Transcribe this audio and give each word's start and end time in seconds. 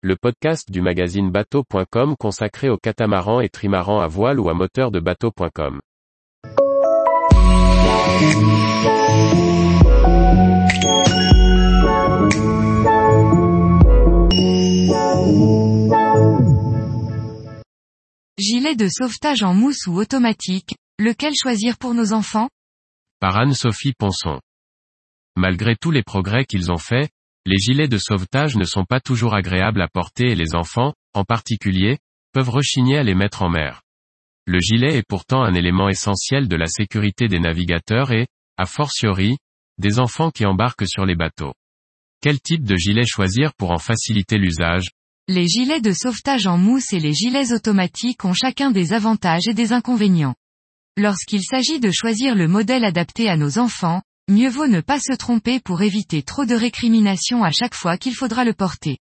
le 0.00 0.14
podcast 0.14 0.70
du 0.70 0.80
magazine 0.80 1.32
bateau.com 1.32 2.14
consacré 2.16 2.68
aux 2.68 2.76
catamarans 2.76 3.40
et 3.40 3.48
trimarans 3.48 3.98
à 3.98 4.06
voile 4.06 4.38
ou 4.38 4.48
à 4.48 4.54
moteur 4.54 4.92
de 4.92 5.00
bateau.com. 5.00 5.80
Gilet 18.38 18.76
de 18.76 18.88
sauvetage 18.88 19.42
en 19.42 19.52
mousse 19.52 19.88
ou 19.88 19.98
automatique, 19.98 20.76
lequel 21.00 21.34
choisir 21.34 21.76
pour 21.76 21.94
nos 21.94 22.12
enfants? 22.12 22.48
Par 23.18 23.36
Anne-Sophie 23.36 23.94
Ponson. 23.98 24.38
Malgré 25.36 25.74
tous 25.74 25.90
les 25.90 26.04
progrès 26.04 26.44
qu'ils 26.44 26.70
ont 26.70 26.78
faits, 26.78 27.10
les 27.48 27.56
gilets 27.56 27.88
de 27.88 27.96
sauvetage 27.96 28.56
ne 28.56 28.64
sont 28.64 28.84
pas 28.84 29.00
toujours 29.00 29.32
agréables 29.32 29.80
à 29.80 29.88
porter 29.88 30.32
et 30.32 30.34
les 30.34 30.54
enfants, 30.54 30.92
en 31.14 31.24
particulier, 31.24 31.96
peuvent 32.34 32.50
rechigner 32.50 32.98
à 32.98 33.02
les 33.02 33.14
mettre 33.14 33.40
en 33.40 33.48
mer. 33.48 33.80
Le 34.46 34.60
gilet 34.60 34.98
est 34.98 35.08
pourtant 35.08 35.42
un 35.42 35.54
élément 35.54 35.88
essentiel 35.88 36.46
de 36.46 36.56
la 36.56 36.66
sécurité 36.66 37.26
des 37.26 37.40
navigateurs 37.40 38.12
et, 38.12 38.26
a 38.58 38.66
fortiori, 38.66 39.38
des 39.78 39.98
enfants 39.98 40.30
qui 40.30 40.44
embarquent 40.44 40.86
sur 40.86 41.06
les 41.06 41.14
bateaux. 41.14 41.54
Quel 42.20 42.38
type 42.38 42.64
de 42.64 42.76
gilet 42.76 43.06
choisir 43.06 43.54
pour 43.54 43.70
en 43.70 43.78
faciliter 43.78 44.36
l'usage? 44.36 44.90
Les 45.26 45.48
gilets 45.48 45.80
de 45.80 45.92
sauvetage 45.92 46.46
en 46.46 46.58
mousse 46.58 46.92
et 46.92 47.00
les 47.00 47.14
gilets 47.14 47.54
automatiques 47.54 48.26
ont 48.26 48.34
chacun 48.34 48.70
des 48.70 48.92
avantages 48.92 49.48
et 49.48 49.54
des 49.54 49.72
inconvénients. 49.72 50.34
Lorsqu'il 50.98 51.42
s'agit 51.42 51.80
de 51.80 51.92
choisir 51.92 52.34
le 52.34 52.46
modèle 52.46 52.84
adapté 52.84 53.30
à 53.30 53.38
nos 53.38 53.58
enfants, 53.58 54.02
mieux 54.28 54.50
vaut 54.50 54.66
ne 54.66 54.80
pas 54.80 55.00
se 55.00 55.14
tromper 55.14 55.58
pour 55.58 55.82
éviter 55.82 56.22
trop 56.22 56.44
de 56.44 56.54
récriminations 56.54 57.42
à 57.42 57.50
chaque 57.50 57.74
fois 57.74 57.96
qu'il 57.96 58.14
faudra 58.14 58.44
le 58.44 58.52
porter. 58.52 58.98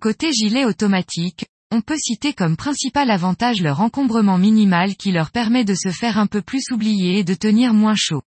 Côté 0.00 0.32
gilet 0.32 0.64
automatique, 0.64 1.46
on 1.70 1.82
peut 1.82 1.98
citer 1.98 2.32
comme 2.32 2.56
principal 2.56 3.10
avantage 3.10 3.60
leur 3.60 3.80
encombrement 3.80 4.38
minimal 4.38 4.96
qui 4.96 5.12
leur 5.12 5.30
permet 5.30 5.64
de 5.64 5.74
se 5.74 5.90
faire 5.90 6.18
un 6.18 6.26
peu 6.26 6.42
plus 6.42 6.64
oublier 6.72 7.18
et 7.18 7.24
de 7.24 7.34
tenir 7.34 7.74
moins 7.74 7.94
chaud. 7.94 8.22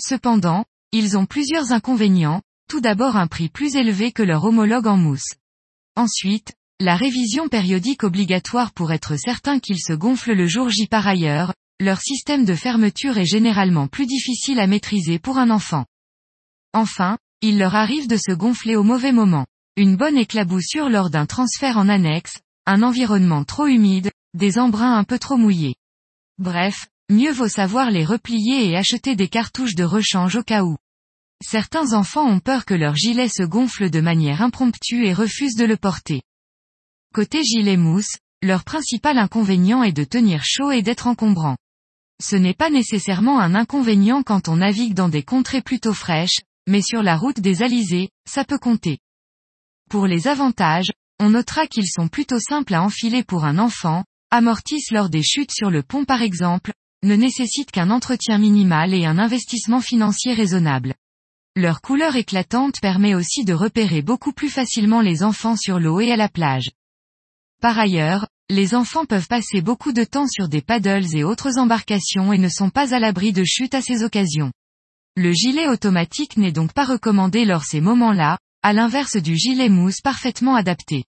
Cependant, 0.00 0.64
ils 0.92 1.16
ont 1.16 1.24
plusieurs 1.24 1.72
inconvénients, 1.72 2.42
tout 2.68 2.80
d'abord 2.80 3.16
un 3.16 3.26
prix 3.26 3.48
plus 3.48 3.76
élevé 3.76 4.12
que 4.12 4.22
leur 4.22 4.44
homologue 4.44 4.86
en 4.86 4.96
mousse. 4.96 5.34
Ensuite, 5.96 6.54
la 6.80 6.96
révision 6.96 7.48
périodique 7.48 8.02
obligatoire 8.02 8.72
pour 8.72 8.92
être 8.92 9.16
certain 9.16 9.60
qu'ils 9.60 9.80
se 9.80 9.92
gonflent 9.92 10.34
le 10.34 10.46
jour 10.46 10.68
J 10.68 10.86
par 10.88 11.06
ailleurs, 11.06 11.54
leur 11.80 12.00
système 12.00 12.44
de 12.44 12.54
fermeture 12.54 13.18
est 13.18 13.26
généralement 13.26 13.88
plus 13.88 14.06
difficile 14.06 14.60
à 14.60 14.66
maîtriser 14.66 15.18
pour 15.18 15.38
un 15.38 15.50
enfant. 15.50 15.84
Enfin, 16.72 17.18
il 17.40 17.58
leur 17.58 17.74
arrive 17.74 18.08
de 18.08 18.16
se 18.16 18.32
gonfler 18.32 18.76
au 18.76 18.84
mauvais 18.84 19.12
moment. 19.12 19.46
Une 19.76 19.96
bonne 19.96 20.16
éclaboussure 20.16 20.88
lors 20.88 21.10
d'un 21.10 21.26
transfert 21.26 21.76
en 21.76 21.88
annexe, 21.88 22.38
un 22.66 22.82
environnement 22.82 23.44
trop 23.44 23.66
humide, 23.66 24.12
des 24.34 24.58
embruns 24.58 24.96
un 24.96 25.04
peu 25.04 25.18
trop 25.18 25.36
mouillés. 25.36 25.74
Bref, 26.38 26.86
mieux 27.10 27.32
vaut 27.32 27.48
savoir 27.48 27.90
les 27.90 28.04
replier 28.04 28.68
et 28.68 28.76
acheter 28.76 29.16
des 29.16 29.28
cartouches 29.28 29.74
de 29.74 29.84
rechange 29.84 30.36
au 30.36 30.42
cas 30.42 30.62
où. 30.62 30.76
Certains 31.44 31.92
enfants 31.92 32.26
ont 32.26 32.40
peur 32.40 32.64
que 32.64 32.74
leur 32.74 32.94
gilet 32.94 33.28
se 33.28 33.42
gonfle 33.42 33.90
de 33.90 34.00
manière 34.00 34.42
impromptue 34.42 35.04
et 35.04 35.12
refusent 35.12 35.56
de 35.56 35.64
le 35.64 35.76
porter. 35.76 36.22
Côté 37.12 37.42
gilet 37.42 37.76
mousse, 37.76 38.16
leur 38.42 38.64
principal 38.64 39.18
inconvénient 39.18 39.82
est 39.82 39.92
de 39.92 40.04
tenir 40.04 40.42
chaud 40.44 40.70
et 40.70 40.82
d'être 40.82 41.06
encombrant. 41.06 41.56
Ce 42.22 42.36
n'est 42.36 42.54
pas 42.54 42.70
nécessairement 42.70 43.40
un 43.40 43.54
inconvénient 43.54 44.22
quand 44.22 44.48
on 44.48 44.56
navigue 44.56 44.94
dans 44.94 45.08
des 45.08 45.22
contrées 45.22 45.62
plutôt 45.62 45.94
fraîches, 45.94 46.40
mais 46.68 46.82
sur 46.82 47.02
la 47.02 47.16
route 47.16 47.40
des 47.40 47.62
alizés, 47.62 48.10
ça 48.28 48.44
peut 48.44 48.58
compter. 48.58 48.98
Pour 49.90 50.06
les 50.06 50.28
avantages, 50.28 50.92
on 51.20 51.30
notera 51.30 51.66
qu'ils 51.66 51.88
sont 51.88 52.08
plutôt 52.08 52.40
simples 52.40 52.74
à 52.74 52.82
enfiler 52.82 53.24
pour 53.24 53.44
un 53.44 53.58
enfant, 53.58 54.04
amortissent 54.30 54.90
lors 54.90 55.10
des 55.10 55.22
chutes 55.22 55.52
sur 55.52 55.70
le 55.70 55.82
pont 55.82 56.04
par 56.04 56.22
exemple, 56.22 56.72
ne 57.02 57.16
nécessitent 57.16 57.70
qu'un 57.70 57.90
entretien 57.90 58.38
minimal 58.38 58.94
et 58.94 59.04
un 59.04 59.18
investissement 59.18 59.80
financier 59.80 60.32
raisonnable. 60.32 60.94
Leur 61.56 61.80
couleur 61.80 62.16
éclatante 62.16 62.80
permet 62.80 63.14
aussi 63.14 63.44
de 63.44 63.52
repérer 63.52 64.02
beaucoup 64.02 64.32
plus 64.32 64.48
facilement 64.48 65.00
les 65.00 65.22
enfants 65.22 65.56
sur 65.56 65.78
l'eau 65.78 66.00
et 66.00 66.10
à 66.10 66.16
la 66.16 66.28
plage. 66.28 66.70
Par 67.60 67.78
ailleurs, 67.78 68.26
les 68.50 68.74
enfants 68.74 69.06
peuvent 69.06 69.26
passer 69.26 69.62
beaucoup 69.62 69.92
de 69.92 70.04
temps 70.04 70.26
sur 70.28 70.48
des 70.48 70.60
paddles 70.60 71.16
et 71.16 71.24
autres 71.24 71.58
embarcations 71.58 72.32
et 72.32 72.38
ne 72.38 72.50
sont 72.50 72.68
pas 72.68 72.94
à 72.94 72.98
l'abri 72.98 73.32
de 73.32 73.42
chutes 73.42 73.74
à 73.74 73.80
ces 73.80 74.02
occasions. 74.02 74.52
Le 75.16 75.32
gilet 75.32 75.66
automatique 75.66 76.36
n'est 76.36 76.52
donc 76.52 76.72
pas 76.74 76.84
recommandé 76.84 77.46
lors 77.46 77.64
ces 77.64 77.80
moments-là, 77.80 78.38
à 78.62 78.72
l'inverse 78.72 79.16
du 79.16 79.36
gilet 79.36 79.70
mousse 79.70 80.00
parfaitement 80.02 80.56
adapté. 80.56 81.04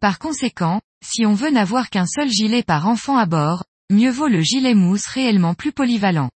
Par 0.00 0.18
conséquent, 0.18 0.80
si 1.04 1.24
on 1.24 1.34
veut 1.34 1.50
n'avoir 1.50 1.88
qu'un 1.88 2.06
seul 2.06 2.28
gilet 2.28 2.62
par 2.64 2.88
enfant 2.88 3.16
à 3.16 3.26
bord, 3.26 3.64
mieux 3.90 4.10
vaut 4.10 4.28
le 4.28 4.40
gilet 4.40 4.74
mousse 4.74 5.06
réellement 5.06 5.54
plus 5.54 5.72
polyvalent. 5.72 6.30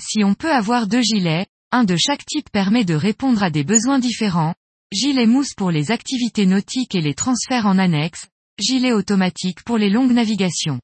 Si 0.00 0.22
on 0.22 0.34
peut 0.34 0.52
avoir 0.52 0.86
deux 0.86 1.02
gilets, 1.02 1.46
un 1.72 1.84
de 1.84 1.96
chaque 1.96 2.26
type 2.26 2.50
permet 2.50 2.84
de 2.84 2.94
répondre 2.94 3.42
à 3.42 3.50
des 3.50 3.64
besoins 3.64 4.00
différents, 4.00 4.54
gilet 4.92 5.26
mousse 5.26 5.54
pour 5.54 5.70
les 5.70 5.90
activités 5.90 6.44
nautiques 6.44 6.94
et 6.94 7.00
les 7.00 7.14
transferts 7.14 7.66
en 7.66 7.78
annexe, 7.78 8.26
gilet 8.58 8.92
automatique 8.92 9.62
pour 9.64 9.78
les 9.78 9.90
longues 9.90 10.12
navigations. 10.12 10.80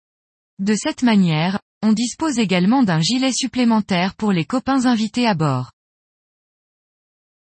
De 0.59 0.75
cette 0.75 1.03
manière, 1.03 1.61
on 1.83 1.93
dispose 1.93 2.39
également 2.39 2.83
d'un 2.83 3.01
gilet 3.01 3.33
supplémentaire 3.33 4.15
pour 4.15 4.33
les 4.33 4.45
copains 4.45 4.87
invités 4.87 5.27
à 5.27 5.35
bord. 5.35 5.73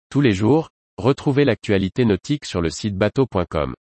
Tous 0.10 0.22
les 0.22 0.34
jours, 0.34 0.70
retrouvez 0.98 1.46
l'actualité 1.46 2.06
nautique 2.06 2.46
sur 2.46 2.62
le 2.62 2.70
site 2.70 2.96
bateau.com. 2.96 3.76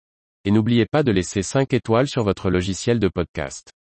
Et 0.43 0.51
n'oubliez 0.51 0.85
pas 0.85 1.03
de 1.03 1.11
laisser 1.11 1.41
5 1.41 1.73
étoiles 1.73 2.07
sur 2.07 2.23
votre 2.23 2.49
logiciel 2.49 2.99
de 2.99 3.07
podcast. 3.07 3.74